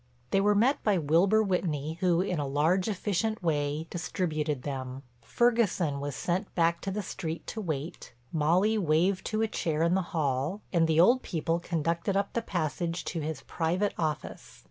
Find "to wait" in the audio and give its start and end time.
7.45-8.11